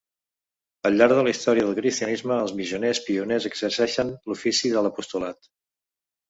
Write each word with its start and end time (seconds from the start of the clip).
Al 0.89 0.95
llarg 1.01 1.17
de 1.19 1.25
la 1.27 1.33
història 1.33 1.65
del 1.67 1.75
cristianisme 1.79 2.37
els 2.45 2.53
missioners 2.61 3.03
pioners 3.11 3.47
exerceixen 3.51 4.11
l'ofici 4.31 4.73
de 4.79 4.85
l'apostolat. 4.89 5.53